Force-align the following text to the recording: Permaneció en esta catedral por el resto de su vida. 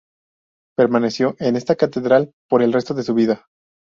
Permaneció 0.75 1.35
en 1.37 1.55
esta 1.55 1.75
catedral 1.75 2.33
por 2.49 2.63
el 2.63 2.73
resto 2.73 2.95
de 2.95 3.03
su 3.03 3.13
vida. 3.13 3.45